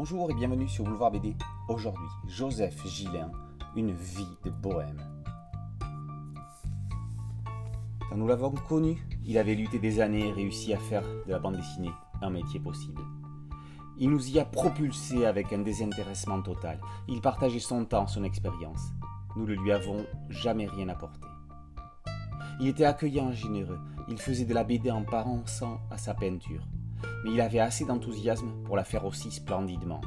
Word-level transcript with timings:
Bonjour 0.00 0.30
et 0.30 0.34
bienvenue 0.34 0.68
sur 0.68 0.84
Boulevard 0.84 1.10
BD. 1.10 1.34
Aujourd'hui, 1.66 2.06
Joseph 2.28 2.86
Gillin, 2.86 3.32
Une 3.74 3.90
vie 3.90 4.28
de 4.44 4.50
bohème. 4.50 5.02
Quand 8.08 8.16
nous 8.16 8.28
l'avons 8.28 8.52
connu, 8.52 9.04
il 9.24 9.36
avait 9.38 9.56
lutté 9.56 9.80
des 9.80 10.00
années 10.00 10.28
et 10.28 10.32
réussi 10.32 10.72
à 10.72 10.78
faire 10.78 11.02
de 11.02 11.32
la 11.32 11.40
bande 11.40 11.56
dessinée 11.56 11.90
un 12.22 12.30
métier 12.30 12.60
possible. 12.60 13.02
Il 13.98 14.10
nous 14.10 14.30
y 14.30 14.38
a 14.38 14.44
propulsés 14.44 15.26
avec 15.26 15.52
un 15.52 15.62
désintéressement 15.62 16.42
total. 16.42 16.78
Il 17.08 17.20
partageait 17.20 17.58
son 17.58 17.84
temps, 17.84 18.06
son 18.06 18.22
expérience. 18.22 18.92
Nous 19.34 19.46
ne 19.46 19.54
lui 19.54 19.72
avons 19.72 20.06
jamais 20.28 20.68
rien 20.68 20.88
apporté. 20.90 21.26
Il 22.60 22.68
était 22.68 22.84
accueillant 22.84 23.32
et 23.32 23.34
généreux. 23.34 23.80
Il 24.08 24.18
faisait 24.18 24.44
de 24.44 24.54
la 24.54 24.62
BD 24.62 24.92
en 24.92 25.02
pensant 25.02 25.80
à 25.90 25.98
sa 25.98 26.14
peinture 26.14 26.62
mais 27.24 27.32
il 27.32 27.40
avait 27.40 27.60
assez 27.60 27.84
d'enthousiasme 27.84 28.50
pour 28.64 28.76
la 28.76 28.84
faire 28.84 29.04
aussi 29.04 29.30
splendidement. 29.30 30.00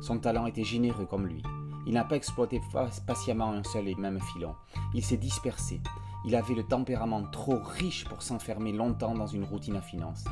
Son 0.00 0.18
talent 0.18 0.46
était 0.46 0.64
généreux 0.64 1.06
comme 1.06 1.26
lui. 1.26 1.42
Il 1.86 1.94
n'a 1.94 2.04
pas 2.04 2.16
exploité 2.16 2.60
patiemment 3.06 3.52
un 3.52 3.62
seul 3.64 3.88
et 3.88 3.94
même 3.94 4.20
filon. 4.20 4.54
Il 4.94 5.04
s'est 5.04 5.16
dispersé. 5.16 5.80
Il 6.24 6.36
avait 6.36 6.54
le 6.54 6.62
tempérament 6.62 7.22
trop 7.30 7.58
riche 7.62 8.04
pour 8.04 8.22
s'enfermer 8.22 8.72
longtemps 8.72 9.14
dans 9.14 9.26
une 9.26 9.44
routine 9.44 9.76
à 9.76 9.80
finance. 9.80 10.24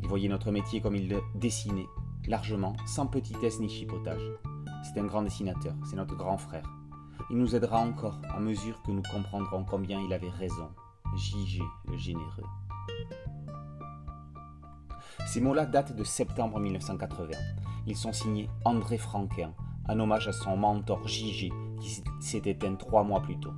Il 0.00 0.08
voyait 0.08 0.28
notre 0.28 0.50
métier 0.50 0.80
comme 0.80 0.96
il 0.96 1.08
le 1.08 1.20
dessinait, 1.34 1.88
largement, 2.26 2.76
sans 2.86 3.06
petitesse 3.06 3.60
ni 3.60 3.68
chipotage. 3.68 4.22
C'est 4.82 4.98
un 4.98 5.04
grand 5.04 5.22
dessinateur, 5.22 5.74
c'est 5.84 5.96
notre 5.96 6.16
grand 6.16 6.38
frère. 6.38 6.68
Il 7.30 7.36
nous 7.36 7.54
aidera 7.54 7.78
encore 7.78 8.18
à 8.34 8.40
mesure 8.40 8.80
que 8.82 8.90
nous 8.90 9.02
comprendrons 9.02 9.64
combien 9.64 10.00
il 10.00 10.12
avait 10.12 10.30
raison. 10.30 10.70
JG, 11.16 11.60
le 11.88 11.96
généreux. 11.96 12.44
Ces 15.28 15.42
mots-là 15.42 15.66
datent 15.66 15.94
de 15.94 16.04
septembre 16.04 16.58
1980. 16.58 17.36
Ils 17.86 17.96
sont 17.98 18.14
signés 18.14 18.48
André 18.64 18.96
Franquin, 18.96 19.52
en 19.86 20.00
hommage 20.00 20.26
à 20.26 20.32
son 20.32 20.56
mentor 20.56 21.06
Gigi, 21.06 21.52
qui 21.82 22.02
s'est 22.18 22.42
éteint 22.46 22.76
trois 22.76 23.04
mois 23.04 23.20
plus 23.20 23.38
tôt. 23.38 23.52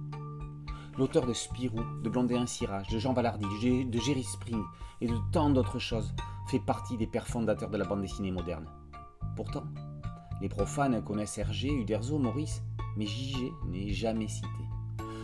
L'auteur 0.99 1.29
de 1.29 1.33
Spirou, 1.33 1.79
de 2.03 2.11
Blondin 2.11 2.45
Cirage, 2.47 2.89
de 2.89 2.99
Jean 2.99 3.13
Ballardy, 3.13 3.85
de 3.85 3.99
Jerry 4.01 4.25
Spring 4.25 4.61
et 5.01 5.07
de 5.07 5.17
tant 5.31 5.49
d'autres 5.49 5.79
choses 5.79 6.13
fait 6.49 6.59
partie 6.59 6.97
des 6.97 7.07
pères 7.07 7.29
fondateurs 7.29 7.71
de 7.71 7.77
la 7.77 7.85
bande 7.85 8.01
dessinée 8.01 8.33
moderne. 8.33 8.67
Pourtant, 9.37 9.63
les 10.41 10.49
profanes 10.49 11.05
connaissent 11.05 11.39
Hergé, 11.39 11.73
Uderzo, 11.73 12.19
Maurice, 12.19 12.65
mais 12.97 13.07
Gigi 13.07 13.53
n'est 13.69 13.93
jamais 13.93 14.27
cité. 14.27 14.49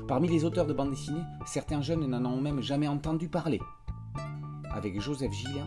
Parmi 0.07 0.29
les 0.29 0.45
auteurs 0.45 0.67
de 0.67 0.75
bande 0.75 0.91
dessinée, 0.91 1.25
certains 1.45 1.81
jeunes 1.81 2.07
n'en 2.07 2.25
ont 2.25 2.41
même 2.41 2.61
jamais 2.61 2.87
entendu 2.87 3.29
parler. 3.29 3.61
Avec 4.71 5.01
Joseph 5.01 5.33
Gillin, 5.33 5.67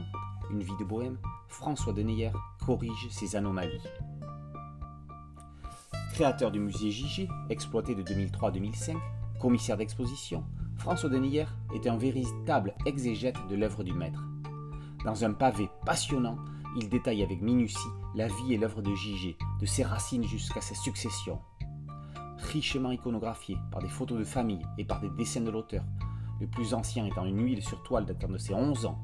une 0.51 0.63
vie 0.63 0.77
de 0.79 0.83
bohème, 0.83 1.17
François 1.47 1.93
Deneyer 1.93 2.31
corrige 2.65 3.07
ces 3.09 3.35
anomalies. 3.35 3.81
Créateur 6.13 6.51
du 6.51 6.59
musée 6.59 6.91
Gigi, 6.91 7.29
exploité 7.49 7.95
de 7.95 8.01
2003 8.01 8.49
à 8.49 8.51
2005, 8.51 8.97
commissaire 9.39 9.77
d'exposition, 9.77 10.43
François 10.77 11.09
Deneyer 11.09 11.45
est 11.73 11.87
un 11.87 11.97
véritable 11.97 12.73
exégète 12.85 13.37
de 13.49 13.55
l'œuvre 13.55 13.83
du 13.83 13.93
maître. 13.93 14.23
Dans 15.05 15.23
un 15.23 15.31
pavé 15.31 15.69
passionnant, 15.85 16.37
il 16.75 16.89
détaille 16.89 17.23
avec 17.23 17.41
minutie 17.41 17.77
la 18.15 18.27
vie 18.27 18.53
et 18.53 18.57
l'œuvre 18.57 18.81
de 18.81 18.93
Gigi, 18.95 19.35
de 19.59 19.65
ses 19.65 19.83
racines 19.83 20.23
jusqu'à 20.23 20.61
sa 20.61 20.75
succession. 20.75 21.39
Richement 22.53 22.91
iconographié 22.91 23.57
par 23.71 23.81
des 23.81 23.89
photos 23.89 24.19
de 24.19 24.23
famille 24.23 24.65
et 24.77 24.85
par 24.85 24.99
des 24.99 25.09
dessins 25.09 25.41
de 25.41 25.51
l'auteur, 25.51 25.83
le 26.39 26.47
plus 26.47 26.73
ancien 26.73 27.05
étant 27.05 27.25
une 27.25 27.43
huile 27.43 27.61
sur 27.61 27.81
toile 27.83 28.05
datant 28.05 28.29
de 28.29 28.37
ses 28.37 28.53
11 28.53 28.85
ans, 28.85 28.99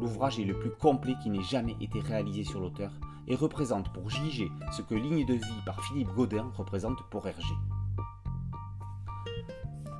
L'ouvrage 0.00 0.40
est 0.40 0.44
le 0.44 0.58
plus 0.58 0.70
complet 0.70 1.14
qui 1.22 1.28
n'ait 1.28 1.42
jamais 1.42 1.76
été 1.78 2.00
réalisé 2.00 2.42
sur 2.42 2.58
l'auteur 2.58 2.90
et 3.28 3.34
représente 3.34 3.92
pour 3.92 4.08
J.G. 4.08 4.50
ce 4.72 4.80
que 4.80 4.94
Ligne 4.94 5.26
de 5.26 5.34
vie 5.34 5.62
par 5.66 5.84
Philippe 5.84 6.08
Godin 6.14 6.50
représente 6.56 7.02
pour 7.10 7.28
Hergé. 7.28 7.54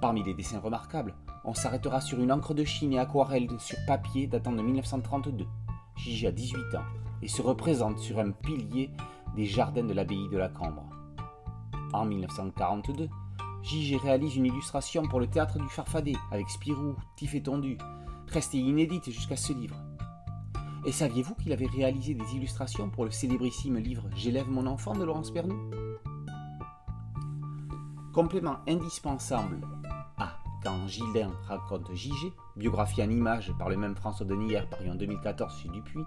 Parmi 0.00 0.22
les 0.22 0.32
dessins 0.32 0.58
remarquables, 0.58 1.14
on 1.44 1.52
s'arrêtera 1.52 2.00
sur 2.00 2.18
une 2.18 2.32
encre 2.32 2.54
de 2.54 2.64
Chine 2.64 2.94
et 2.94 2.98
aquarelle 2.98 3.46
sur 3.58 3.76
papier 3.86 4.26
datant 4.26 4.52
de 4.52 4.62
1932. 4.62 5.46
J.G. 5.96 6.28
a 6.28 6.32
18 6.32 6.76
ans 6.76 6.84
et 7.20 7.28
se 7.28 7.42
représente 7.42 7.98
sur 7.98 8.20
un 8.20 8.30
pilier 8.30 8.90
des 9.36 9.44
jardins 9.44 9.84
de 9.84 9.92
l'abbaye 9.92 10.30
de 10.30 10.38
la 10.38 10.48
Cambre. 10.48 10.88
En 11.92 12.06
1942, 12.06 13.10
J.G. 13.64 13.98
réalise 13.98 14.34
une 14.34 14.46
illustration 14.46 15.06
pour 15.06 15.20
le 15.20 15.26
théâtre 15.26 15.58
du 15.58 15.68
Farfadet 15.68 16.16
avec 16.30 16.48
Spirou, 16.48 16.94
Tif 17.16 17.34
et 17.34 17.42
Tondu, 17.42 17.76
restée 18.28 18.58
inédite 18.58 19.10
jusqu'à 19.10 19.36
ce 19.36 19.52
livre. 19.52 19.76
Et 20.86 20.92
saviez-vous 20.92 21.34
qu'il 21.34 21.52
avait 21.52 21.66
réalisé 21.66 22.14
des 22.14 22.34
illustrations 22.34 22.88
pour 22.88 23.04
le 23.04 23.10
célébrissime 23.10 23.76
livre 23.76 24.08
J'élève 24.16 24.48
mon 24.48 24.66
enfant 24.66 24.94
de 24.94 25.04
Laurence 25.04 25.30
Pernou 25.30 25.70
Complément 28.14 28.56
indispensable 28.66 29.60
à 30.16 30.38
Quand 30.62 30.88
Gilin 30.88 31.32
raconte 31.46 31.94
JG, 31.94 32.32
biographie 32.56 33.02
en 33.02 33.10
images 33.10 33.52
par 33.58 33.68
le 33.68 33.76
même 33.76 33.94
François 33.94 34.26
Denier 34.26 34.62
paru 34.70 34.90
en 34.90 34.94
2014 34.94 35.60
chez 35.62 35.68
Dupuis, 35.68 36.04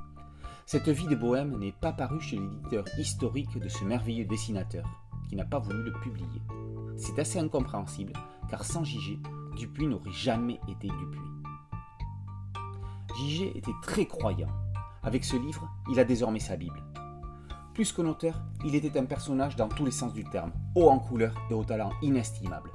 cette 0.66 0.90
vie 0.90 1.08
de 1.08 1.16
bohème 1.16 1.58
n'est 1.60 1.72
pas 1.72 1.94
parue 1.94 2.22
chez 2.22 2.38
l'éditeur 2.38 2.84
historique 2.98 3.58
de 3.58 3.70
ce 3.70 3.84
merveilleux 3.84 4.26
dessinateur, 4.26 4.86
qui 5.30 5.36
n'a 5.36 5.46
pas 5.46 5.60
voulu 5.60 5.84
le 5.84 5.94
publier. 5.94 6.42
C'est 6.98 7.20
assez 7.20 7.38
incompréhensible, 7.38 8.14
car 8.50 8.64
sans 8.64 8.84
JG, 8.84 9.20
Dupuis 9.56 9.88
n'aurait 9.88 10.12
jamais 10.12 10.60
été 10.68 10.88
Dupuis. 10.88 11.34
J.G. 13.16 13.52
était 13.56 13.72
très 13.84 14.06
croyant. 14.08 14.50
Avec 15.04 15.26
ce 15.26 15.36
livre, 15.36 15.70
il 15.92 16.00
a 16.00 16.06
désormais 16.06 16.40
sa 16.40 16.56
Bible. 16.56 16.82
Plus 17.74 17.92
qu'un 17.92 18.06
auteur, 18.06 18.42
il 18.64 18.76
était 18.76 18.98
un 19.00 19.06
personnage 19.06 19.56
dans 19.56 19.68
tous 19.68 19.84
les 19.84 19.92
sens 19.92 20.14
du 20.14 20.24
terme, 20.24 20.52
haut 20.76 20.90
en 20.90 21.00
couleur 21.00 21.34
et 21.50 21.54
au 21.54 21.64
talent 21.64 21.92
inestimable. 22.02 22.72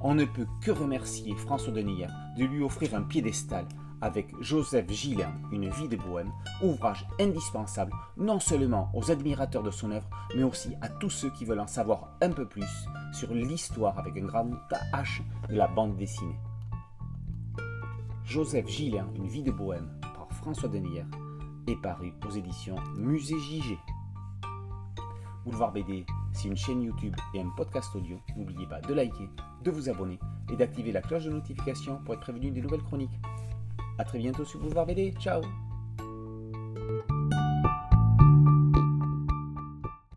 On 0.00 0.14
ne 0.14 0.24
peut 0.24 0.46
que 0.62 0.70
remercier 0.70 1.34
François 1.34 1.72
Deneyer 1.72 2.06
de 2.36 2.44
lui 2.44 2.62
offrir 2.62 2.94
un 2.94 3.02
piédestal 3.02 3.66
avec 4.00 4.32
Joseph 4.40 4.88
Gillin, 4.90 5.32
Une 5.50 5.68
vie 5.70 5.88
de 5.88 5.96
bohème, 5.96 6.30
ouvrage 6.62 7.04
indispensable 7.18 7.92
non 8.16 8.38
seulement 8.38 8.90
aux 8.94 9.10
admirateurs 9.10 9.64
de 9.64 9.72
son 9.72 9.90
œuvre, 9.90 10.08
mais 10.36 10.44
aussi 10.44 10.74
à 10.80 10.88
tous 10.88 11.10
ceux 11.10 11.30
qui 11.30 11.44
veulent 11.44 11.58
en 11.58 11.66
savoir 11.66 12.16
un 12.22 12.30
peu 12.30 12.46
plus 12.46 12.86
sur 13.12 13.34
l'histoire 13.34 13.98
avec 13.98 14.16
un 14.16 14.26
grand 14.26 14.50
H 14.92 15.22
de 15.48 15.56
la 15.56 15.66
bande 15.66 15.96
dessinée. 15.96 16.38
Joseph 18.24 18.68
Gillin, 18.68 19.08
Une 19.16 19.26
vie 19.26 19.42
de 19.42 19.50
bohème 19.50 19.90
par 20.00 20.28
François 20.30 20.68
Denier 20.68 21.04
est 21.68 21.76
paru 21.76 22.12
aux 22.26 22.30
éditions 22.30 22.76
Musée 22.96 23.38
JG. 23.38 23.78
Boulevard 25.44 25.72
BD, 25.72 26.04
c'est 26.32 26.48
une 26.48 26.56
chaîne 26.56 26.82
YouTube 26.82 27.14
et 27.34 27.40
un 27.40 27.48
podcast 27.56 27.94
audio. 27.94 28.18
N'oubliez 28.36 28.66
pas 28.66 28.80
de 28.80 28.94
liker, 28.94 29.28
de 29.64 29.70
vous 29.70 29.88
abonner 29.88 30.18
et 30.50 30.56
d'activer 30.56 30.92
la 30.92 31.02
cloche 31.02 31.24
de 31.24 31.30
notification 31.30 31.98
pour 32.04 32.14
être 32.14 32.20
prévenu 32.20 32.50
des 32.50 32.62
nouvelles 32.62 32.82
chroniques. 32.82 33.20
A 33.98 34.04
très 34.04 34.18
bientôt 34.18 34.44
sur 34.44 34.60
Boulevard 34.60 34.86
BD. 34.86 35.12
Ciao 35.20 35.42